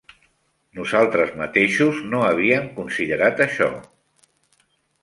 Nosaltres 0.79 1.35
mateixos 1.41 2.01
no 2.15 2.25
havien 2.31 2.67
considerat 2.81 3.47
això. 3.49 3.71